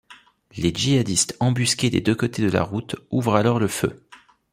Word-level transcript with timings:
Les 0.57 0.73
djihadistes 0.73 1.37
embusqués 1.39 1.91
des 1.91 2.01
deux 2.01 2.15
côtés 2.15 2.41
de 2.41 2.49
la 2.49 2.63
route 2.63 2.95
ouvrent 3.11 3.35
alors 3.35 3.59
le 3.59 3.67
feu. 3.67 4.03